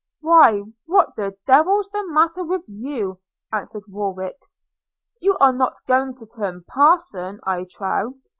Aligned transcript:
'Why, 0.19 0.63
what 0.87 1.15
the 1.15 1.37
devil's 1.45 1.91
the 1.91 2.03
matter 2.07 2.43
with 2.43 2.65
you?' 2.67 3.19
answered 3.51 3.83
Warwick; 3.87 4.39
'you 5.19 5.37
are 5.39 5.53
not 5.53 5.75
going 5.85 6.15
to 6.15 6.25
turn 6.25 6.63
parson, 6.63 7.39
I 7.43 7.65
trow? 7.69 8.15